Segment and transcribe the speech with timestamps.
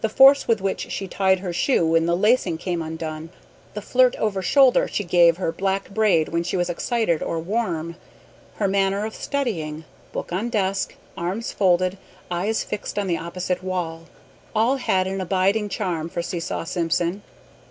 [0.00, 3.28] The force with which she tied her shoe when the lacing came undone,
[3.74, 7.96] the flirt over shoulder she gave her black braid when she was excited or warm,
[8.54, 11.98] her manner of studying, book on desk, arms folded,
[12.30, 14.04] eyes fixed on the opposite wall,
[14.54, 17.20] all had an abiding charm for Seesaw Simpson.